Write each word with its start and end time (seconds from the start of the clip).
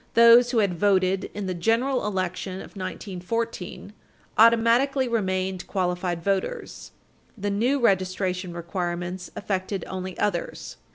Those 0.15 0.49
who 0.49 0.57
had 0.57 0.79
voted 0.79 1.29
in 1.35 1.45
the 1.45 1.53
general 1.53 2.07
election 2.07 2.53
of 2.55 2.75
1914 2.75 3.93
automatically 4.35 5.07
remained 5.07 5.67
qualified 5.67 6.23
voters. 6.23 6.89
The 7.37 7.51
new 7.51 7.79
registration 7.79 8.51
requirements 8.51 9.29
affected 9.35 9.85
only 9.87 10.17
others. 10.17 10.77